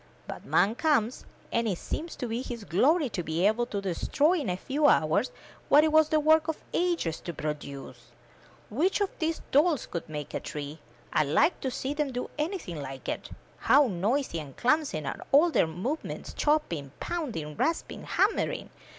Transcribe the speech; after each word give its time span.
But 0.25 0.45
man 0.45 0.73
comes, 0.73 1.27
and 1.51 1.67
it 1.67 1.77
seems 1.77 2.15
to 2.15 2.25
be 2.27 2.41
his 2.41 2.63
glory 2.63 3.07
to 3.09 3.21
be 3.21 3.45
able 3.45 3.67
to 3.67 3.79
destroy 3.81 4.39
in 4.39 4.49
a 4.49 4.57
few 4.57 4.87
hours 4.87 5.31
what 5.69 5.83
it 5.83 5.91
was 5.91 6.09
the 6.09 6.19
work 6.19 6.47
of 6.47 6.63
ages 6.73 7.19
to 7.19 7.35
produce. 7.35 8.09
Which 8.71 8.99
of 8.99 9.11
these 9.19 9.43
dolts 9.51 9.85
could 9.85 10.09
make 10.09 10.33
a 10.33 10.39
tree? 10.39 10.79
I'd 11.13 11.27
like 11.27 11.59
to 11.61 11.69
see 11.69 11.93
them 11.93 12.11
do 12.11 12.31
anything 12.39 12.81
like 12.81 13.07
it. 13.07 13.29
How 13.57 13.85
noisy 13.85 14.39
and 14.39 14.57
clumsy 14.57 15.05
are 15.05 15.23
all 15.31 15.51
their 15.51 15.67
movements— 15.67 16.33
chopping, 16.33 16.91
pounding, 16.99 17.55
rasping, 17.55 18.05
hammering! 18.05 18.71